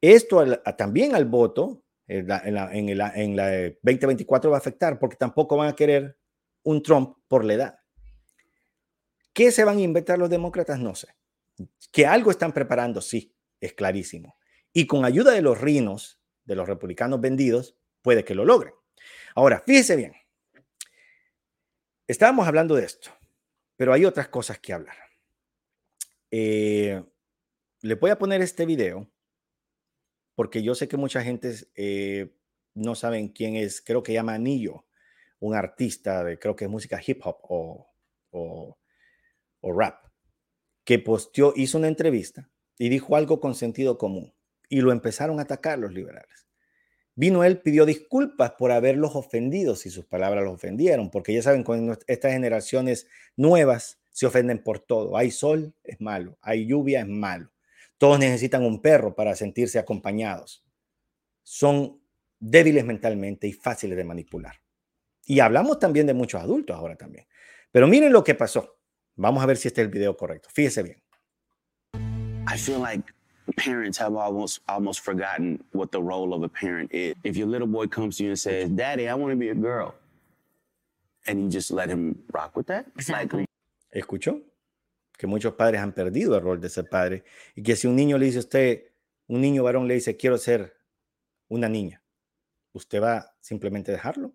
[0.00, 0.44] Esto
[0.76, 5.68] también al voto en la, en, en la 2024 va a afectar porque tampoco van
[5.68, 6.18] a querer
[6.64, 7.78] un Trump por la edad.
[9.32, 10.80] ¿Qué se van a inventar los demócratas?
[10.80, 11.06] No sé.
[11.92, 14.36] Que algo están preparando, sí, es clarísimo.
[14.72, 18.74] Y con ayuda de los rinos, de los republicanos vendidos, puede que lo logren.
[19.36, 20.14] Ahora, fíjese bien,
[22.08, 23.10] Estábamos hablando de esto,
[23.76, 24.96] pero hay otras cosas que hablar.
[26.30, 27.02] Eh,
[27.80, 29.08] le voy a poner este video
[30.34, 32.34] porque yo sé que mucha gente eh,
[32.74, 34.86] no saben quién es, creo que llama Anillo,
[35.40, 37.92] un artista de, creo que es música hip hop o,
[38.30, 38.78] o,
[39.60, 40.06] o rap,
[40.84, 44.34] que posteó, hizo una entrevista y dijo algo con sentido común
[44.68, 46.48] y lo empezaron a atacar los liberales.
[47.14, 51.62] Vino él, pidió disculpas por haberlos ofendido, si sus palabras los ofendieron, porque ya saben,
[51.62, 55.16] con estas generaciones nuevas se ofenden por todo.
[55.16, 56.38] Hay sol, es malo.
[56.40, 57.50] Hay lluvia, es malo.
[57.98, 60.64] Todos necesitan un perro para sentirse acompañados.
[61.42, 62.00] Son
[62.38, 64.60] débiles mentalmente y fáciles de manipular.
[65.26, 67.26] Y hablamos también de muchos adultos ahora también.
[67.70, 68.78] Pero miren lo que pasó.
[69.14, 70.48] Vamos a ver si este es el video correcto.
[70.52, 71.02] Fíjese bien.
[72.52, 73.04] I feel like
[73.56, 77.14] parents have almost almost forgotten what the role of a parent is.
[77.24, 79.54] If your little boy comes to you and says, "Daddy, I want to be a
[79.54, 79.94] girl,"
[81.26, 83.44] and you just let him rock with that, exactly.
[83.90, 84.40] ¿Escuchó?
[85.16, 87.24] Que muchos padres han perdido el rol de ser padre
[87.54, 88.84] y que si un niño le dice a usted,
[89.28, 90.76] un niño varón le dice, quiero ser
[91.48, 92.02] una niña,
[92.72, 94.32] usted va simplemente a dejarlo.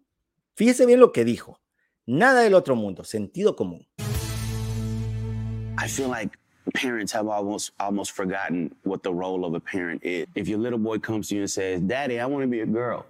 [0.56, 1.60] Fíjese bien lo que dijo.
[2.06, 3.88] Nada del otro mundo, sentido común.
[5.78, 6.38] I feel like
[6.72, 10.28] parents have almost almost forgotten what the role of a parent is.
[10.36, 12.66] If your little boy comes to you and says, "Daddy, I want to be a
[12.66, 13.06] girl,"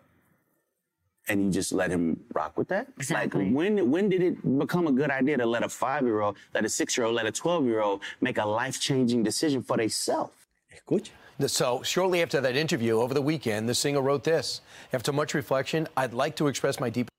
[1.28, 3.46] and you just let him rock with that, exactly.
[3.46, 6.38] Like when when did it become a good idea to let a five year old,
[6.54, 9.62] let a six year old, let a twelve year old make a life changing decision
[9.64, 10.34] for themselves?
[10.74, 11.12] Escucha.
[11.46, 15.88] So, shortly after that interview over the weekend, the singer wrote this After much reflection,
[15.96, 17.10] I'd like to express my deep.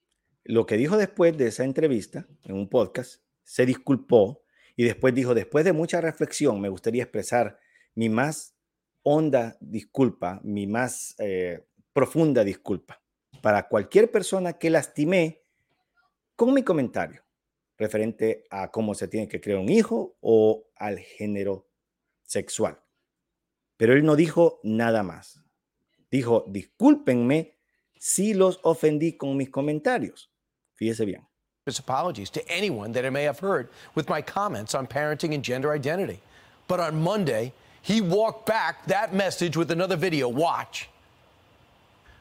[0.48, 4.40] Lo que dijo después de esa entrevista en un podcast, se disculpó
[4.78, 7.58] y después dijo: Después de mucha reflexión, me gustaría expresar
[7.96, 8.54] mi más
[9.02, 13.02] honda disculpa, mi más eh, profunda disculpa
[13.42, 15.42] para cualquier persona que lastimé
[16.36, 17.24] con mi comentario
[17.76, 21.68] referente a cómo se tiene que crear un hijo o al género
[22.22, 22.80] sexual.
[23.76, 25.40] Pero él no dijo nada más.
[26.08, 27.56] Dijo, discúlpenme
[27.96, 30.32] si los ofendí con mis comentarios.
[30.74, 31.26] Fíjese bien.
[31.76, 35.72] Apologies to anyone that I may have hurt with my comments on parenting and gender
[35.72, 36.20] identity.
[36.68, 37.52] But on Monday,
[37.82, 40.28] he walked back that message with another video.
[40.28, 40.88] Watch.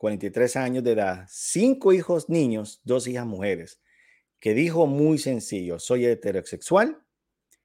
[0.00, 3.82] 43 años de edad, cinco hijos niños, dos hijas mujeres,
[4.38, 7.04] que dijo muy sencillo, soy heterosexual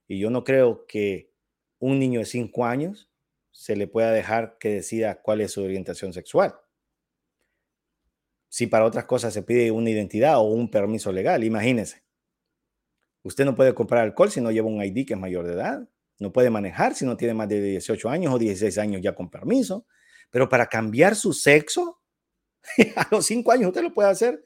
[0.05, 1.31] y yo no creo que
[1.79, 3.09] un niño de cinco años
[3.51, 6.53] se le pueda dejar que decida cuál es su orientación sexual.
[8.49, 12.03] Si para otras cosas se pide una identidad o un permiso legal, imagínese.
[13.23, 15.87] Usted no puede comprar alcohol si no lleva un ID que es mayor de edad.
[16.19, 19.29] No puede manejar si no tiene más de 18 años o 16 años ya con
[19.29, 19.87] permiso.
[20.31, 22.01] Pero para cambiar su sexo,
[22.95, 24.43] a los cinco años usted lo puede hacer,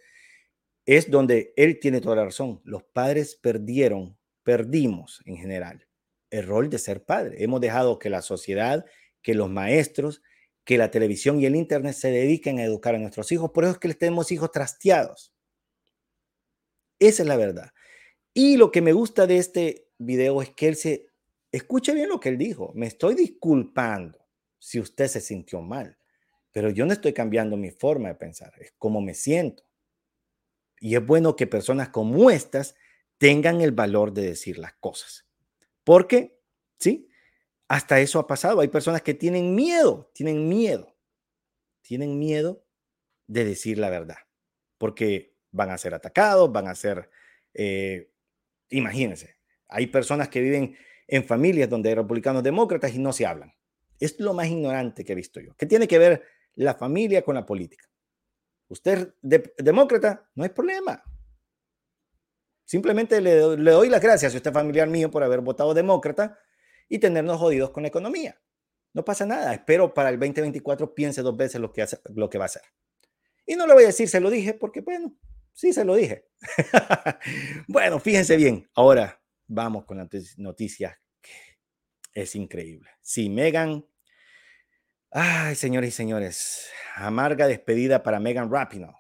[0.86, 2.62] es donde él tiene toda la razón.
[2.64, 5.86] Los padres perdieron, perdimos en general
[6.32, 7.44] el rol de ser padre.
[7.44, 8.86] Hemos dejado que la sociedad,
[9.22, 10.22] que los maestros,
[10.64, 13.52] que la televisión y el internet se dediquen a educar a nuestros hijos.
[13.52, 15.34] Por eso es que les tenemos hijos trasteados.
[17.00, 17.72] Esa es la verdad.
[18.34, 21.08] Y lo que me gusta de este video es que él se
[21.52, 22.72] escuche bien lo que él dijo.
[22.76, 24.20] Me estoy disculpando
[24.60, 25.99] si usted se sintió mal.
[26.60, 29.64] Pero yo no estoy cambiando mi forma de pensar, es como me siento.
[30.82, 32.76] Y es bueno que personas como estas
[33.18, 35.26] tengan el valor de decir las cosas.
[35.86, 36.38] Porque,
[36.78, 37.08] sí,
[37.70, 38.60] hasta eso ha pasado.
[38.60, 40.98] Hay personas que tienen miedo, tienen miedo,
[41.82, 42.66] tienen miedo
[43.26, 44.18] de decir la verdad.
[44.78, 47.10] Porque van a ser atacados, van a ser,
[47.54, 48.12] eh,
[48.68, 49.38] imagínense,
[49.70, 50.76] hay personas que viven
[51.08, 53.56] en familias donde hay republicanos demócratas y no se hablan.
[53.98, 55.56] Es lo más ignorante que he visto yo.
[55.56, 57.86] ¿Qué tiene que ver la familia con la política.
[58.68, 61.04] Usted demócrata, no hay problema.
[62.66, 66.38] Simplemente le, doy las gracias a usted familiar mío por haber votado demócrata
[66.88, 68.40] y tenernos jodidos con la economía.
[68.94, 69.54] No pasa nada.
[69.54, 72.62] Espero para el 2024 piense dos veces lo que, hace, lo que va a hacer.
[73.46, 75.16] Y no le voy a decir, se lo dije, porque bueno,
[75.54, 76.28] sí se lo dije.
[77.68, 78.70] bueno, fíjense bien.
[78.76, 80.08] Ahora vamos con la
[80.38, 81.00] noticia
[82.14, 82.90] es increíble.
[83.02, 83.86] Si Megan
[85.12, 88.94] Ay, señores y señores, amarga despedida para Megan Rapinoe,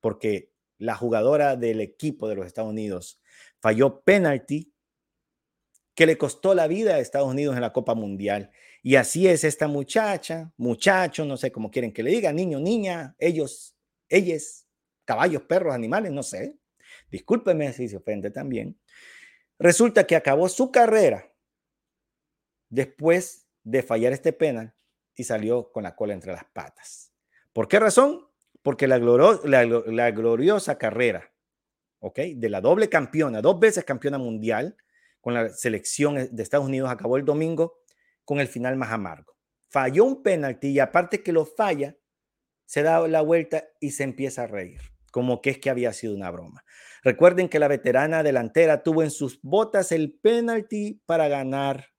[0.00, 3.20] porque la jugadora del equipo de los Estados Unidos
[3.60, 4.74] falló penalti
[5.94, 8.50] que le costó la vida a Estados Unidos en la Copa Mundial.
[8.82, 13.14] Y así es esta muchacha, muchacho, no sé cómo quieren que le diga, niño, niña,
[13.20, 13.76] ellos,
[14.08, 14.66] ellas,
[15.04, 16.58] caballos, perros, animales, no sé.
[17.08, 18.80] Discúlpeme si se ofende también.
[19.60, 21.32] Resulta que acabó su carrera
[22.68, 24.74] después de fallar este penal
[25.14, 27.12] y salió con la cola entre las patas.
[27.52, 28.26] ¿Por qué razón?
[28.62, 28.98] Porque la,
[30.10, 31.32] gloriosa carrera,
[31.98, 32.18] ¿ok?
[32.36, 34.76] De la doble campeona, dos veces campeona mundial
[35.20, 37.80] con la selección de Estados Unidos, acabó el domingo
[38.24, 39.36] con el final más amargo.
[39.68, 41.96] Falló un penalti y aparte que lo falla,
[42.64, 44.80] se da la vuelta y se empieza a reír,
[45.10, 46.64] como que es que había sido una broma.
[47.02, 51.89] Recuerden que la veterana delantera tuvo en sus botas el penalti para ganar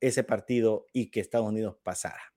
[0.00, 2.34] ese partido y que Estados Unidos pasara.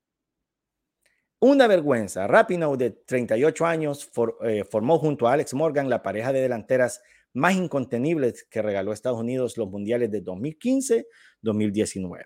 [1.39, 2.25] Una vergüenza.
[2.25, 4.09] Rapinoe, de 38 años,
[4.43, 7.01] eh, formó junto a Alex Morgan la pareja de delanteras
[7.33, 12.25] más incontenibles que regaló Estados Unidos los mundiales de 2015-2019.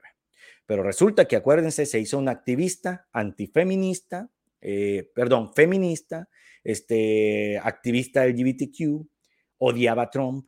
[0.66, 4.30] Pero resulta que, acuérdense, se hizo una activista antifeminista,
[4.62, 6.30] eh, perdón, feminista,
[6.64, 9.06] este, activista LGBTQ,
[9.58, 10.48] odiaba a Trump.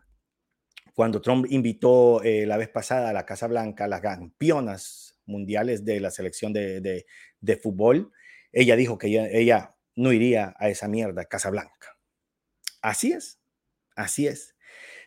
[0.93, 5.85] Cuando Trump invitó eh, la vez pasada a la Casa Blanca a las campeonas mundiales
[5.85, 7.05] de la selección de,
[7.39, 8.11] de fútbol,
[8.51, 11.97] ella dijo que ella, no iría a esa mierda, Casa Blanca.
[12.81, 13.39] Así es,
[13.95, 14.55] así es.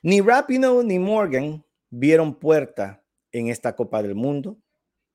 [0.02, 4.58] Ni Rapino ni Morgan vieron puerta en esta Copa del Mundo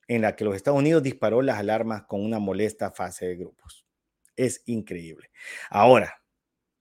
[0.08, 3.86] en la que los Estados Unidos disparó las alarmas con una molesta fase de grupos.
[4.36, 5.30] Es increíble.
[5.70, 6.22] Ahora,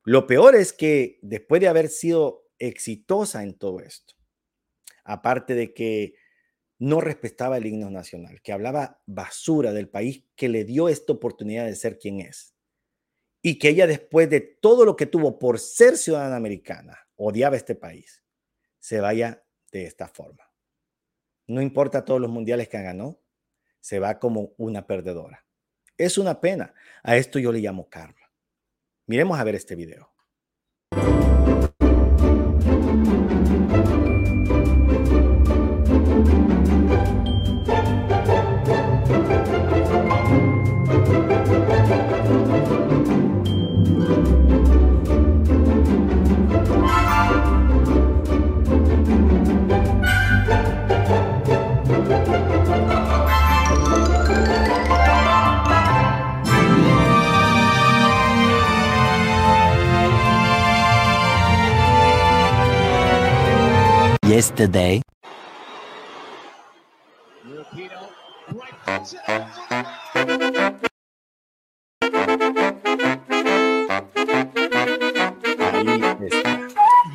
[0.04, 4.14] lo peor es que después de haber sido exitosa en todo esto,
[5.04, 6.14] aparte de que
[6.78, 11.66] no respetaba el himno nacional, que hablaba basura del país que le dio esta oportunidad
[11.66, 12.54] de ser quien es.
[13.42, 17.74] Y que ella después de todo lo que tuvo por ser ciudadana americana, odiaba este
[17.74, 18.22] país,
[18.78, 20.50] se vaya de esta forma.
[21.46, 23.20] No importa todos los mundiales que ganó,
[23.80, 25.44] se va como una perdedora.
[25.96, 26.74] Es una pena.
[27.02, 28.32] A esto yo le llamo karma.
[29.06, 30.10] Miremos a ver este video.
[64.60, 65.00] Yesterday.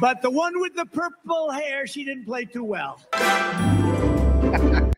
[0.02, 2.98] But the one with the purple hair, she didn't play too well.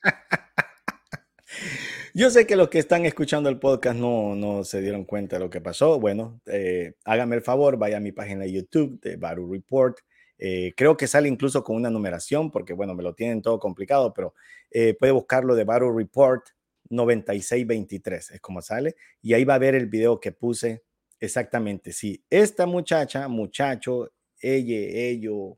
[2.13, 5.39] Yo sé que los que están escuchando el podcast no, no se dieron cuenta de
[5.43, 5.99] lo que pasó.
[5.99, 9.99] Bueno, eh, hágame el favor, vaya a mi página de YouTube de Baru Report
[10.37, 14.13] eh, creo que sale incluso con una numeración, porque bueno, me lo tienen todo complicado,
[14.13, 14.33] pero
[14.71, 16.45] eh, puede buscarlo de Battle Report
[16.89, 20.83] 9623, es como sale, y ahí va a ver el video que puse
[21.19, 21.91] exactamente.
[21.91, 25.57] Si esta muchacha, muchacho, ella, ello,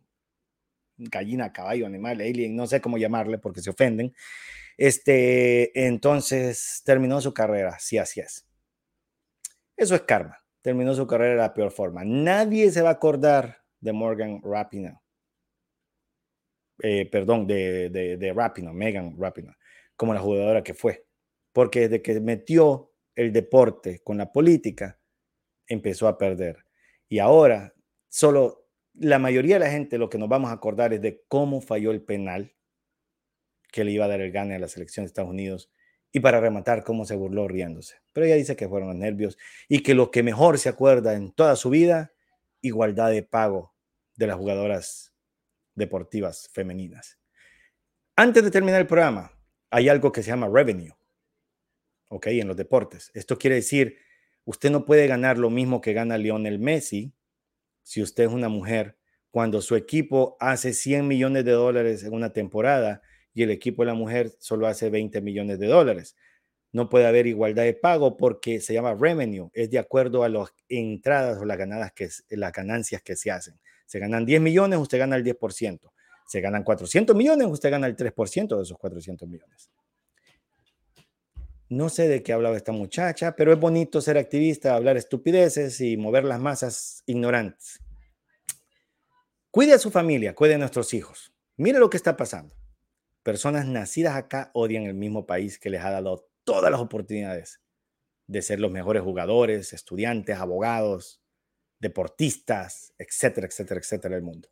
[0.97, 4.13] gallina, caballo, animal, alien, no sé cómo llamarle porque se ofenden,
[4.77, 8.45] este, entonces terminó su carrera, sí, así es.
[9.75, 10.37] Eso es karma.
[10.61, 12.03] Terminó su carrera de la peor forma.
[12.03, 15.01] Nadie se va a acordar de Morgan Rapino.
[16.81, 19.53] Eh, perdón, de, de, de Rapino, Megan Rapino,
[19.95, 21.05] como la jugadora que fue.
[21.51, 24.99] Porque desde que metió el deporte con la política,
[25.67, 26.65] empezó a perder.
[27.07, 27.73] Y ahora,
[28.07, 31.61] solo la mayoría de la gente lo que nos vamos a acordar es de cómo
[31.61, 32.55] falló el penal
[33.71, 35.71] que le iba a dar el gane a la selección de Estados Unidos
[36.11, 37.97] y para rematar cómo se burló riéndose.
[38.13, 41.31] Pero ella dice que fueron los nervios y que lo que mejor se acuerda en
[41.31, 42.13] toda su vida
[42.61, 43.73] igualdad de pago
[44.15, 45.13] de las jugadoras
[45.75, 47.17] deportivas femeninas.
[48.15, 49.31] Antes de terminar el programa,
[49.69, 50.93] hay algo que se llama revenue,
[52.09, 52.27] ¿ok?
[52.27, 53.11] En los deportes.
[53.13, 53.97] Esto quiere decir,
[54.43, 57.13] usted no puede ganar lo mismo que gana Lionel Messi
[57.83, 58.97] si usted es una mujer
[59.31, 63.01] cuando su equipo hace 100 millones de dólares en una temporada
[63.33, 66.15] y el equipo de la mujer solo hace 20 millones de dólares
[66.71, 70.49] no puede haber igualdad de pago porque se llama revenue, es de acuerdo a las
[70.67, 71.93] entradas o las, ganadas
[72.29, 73.59] las ganancias que se hacen.
[73.85, 75.79] Se ganan 10 millones, usted gana el 10%.
[76.27, 79.71] Se ganan 400 millones, usted gana el 3% de esos 400 millones.
[81.69, 85.97] No sé de qué hablaba esta muchacha, pero es bonito ser activista, hablar estupideces y
[85.97, 87.79] mover las masas ignorantes.
[89.49, 91.33] Cuide a su familia, cuide a nuestros hijos.
[91.57, 92.55] Mire lo que está pasando.
[93.23, 97.61] Personas nacidas acá odian el mismo país que les ha dado todas las oportunidades
[98.25, 101.21] de ser los mejores jugadores, estudiantes, abogados,
[101.79, 104.49] deportistas, etcétera, etcétera, etcétera del mundo.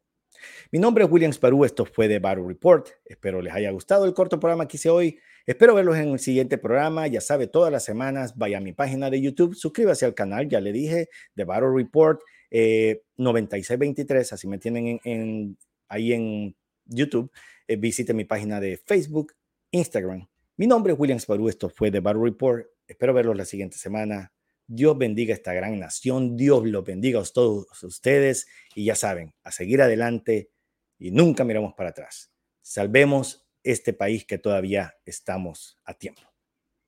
[0.71, 2.87] Mi nombre es Williams Perú, esto fue de Baru Report.
[3.03, 5.19] Espero les haya gustado el corto programa que hice hoy.
[5.47, 7.07] Espero verlos en el siguiente programa.
[7.07, 10.61] Ya sabe, todas las semanas vaya a mi página de YouTube, suscríbase al canal, ya
[10.61, 12.21] le dije, de Baru Report
[12.51, 17.31] 9623, eh, así me tienen en, ahí en YouTube.
[17.67, 19.33] Eh, visite mi página de Facebook,
[19.71, 20.27] Instagram
[20.59, 22.65] mi nombre es Williams Barú, esto fue The Barú Report.
[22.87, 24.33] Espero verlos la siguiente semana.
[24.65, 29.51] Dios bendiga esta gran nación, Dios los bendiga a todos ustedes y ya saben, a
[29.51, 30.49] seguir adelante
[30.97, 32.31] y nunca miramos para atrás.
[32.63, 36.23] Salvemos este país que todavía estamos a tiempo.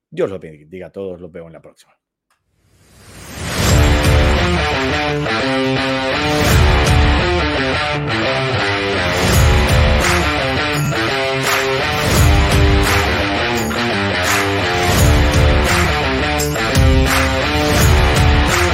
[0.09, 1.93] Dios los bendiga a todos, los veo en la próxima.